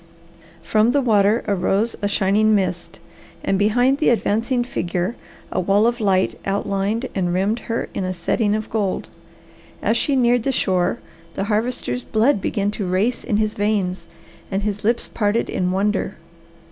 [0.63, 2.99] From the water arose a shining mist,
[3.43, 5.15] and behind the advancing figure
[5.51, 9.09] a wall of light outlined and rimmed her in a setting of gold.
[9.79, 10.97] As she neared the shore
[11.35, 14.07] the Harvester's blood began to race in his veins
[14.49, 16.15] and his lips parted in wonder.